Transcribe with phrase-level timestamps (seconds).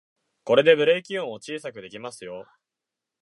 [0.45, 2.47] これでブレーキ音を小さくできますよ